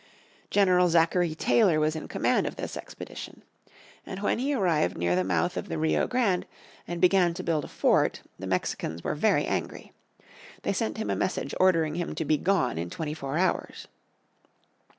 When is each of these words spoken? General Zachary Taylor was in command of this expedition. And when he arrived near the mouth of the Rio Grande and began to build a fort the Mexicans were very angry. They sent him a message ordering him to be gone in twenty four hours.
General 0.49 0.87
Zachary 0.89 1.35
Taylor 1.35 1.79
was 1.79 1.95
in 1.95 2.07
command 2.07 2.47
of 2.47 2.55
this 2.55 2.75
expedition. 2.75 3.43
And 4.03 4.19
when 4.23 4.39
he 4.39 4.51
arrived 4.51 4.97
near 4.97 5.15
the 5.15 5.23
mouth 5.23 5.57
of 5.57 5.69
the 5.69 5.77
Rio 5.77 6.07
Grande 6.07 6.47
and 6.87 6.99
began 6.99 7.35
to 7.35 7.43
build 7.43 7.65
a 7.65 7.67
fort 7.67 8.23
the 8.39 8.47
Mexicans 8.47 9.03
were 9.03 9.13
very 9.13 9.45
angry. 9.45 9.91
They 10.63 10.73
sent 10.73 10.97
him 10.97 11.11
a 11.11 11.15
message 11.15 11.53
ordering 11.59 11.93
him 11.93 12.15
to 12.15 12.25
be 12.25 12.37
gone 12.39 12.79
in 12.79 12.89
twenty 12.89 13.13
four 13.13 13.37
hours. 13.37 13.87